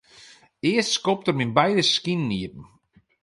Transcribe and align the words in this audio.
Earst 0.69 0.93
skopt 0.95 1.29
er 1.31 1.35
myn 1.37 1.55
beide 1.59 1.83
skinen 1.93 2.35
iepen. 2.39 2.65